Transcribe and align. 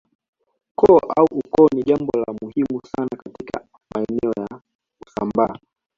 Koo 0.79 0.99
au 1.17 1.25
ukoo 1.39 1.67
ni 1.75 1.81
jambo 1.83 2.11
la 2.27 2.33
muhimu 2.41 2.81
sana 2.97 3.17
katika 3.17 3.65
maeneo 3.95 4.33
ya 4.37 4.61
Usambaa 5.07 5.57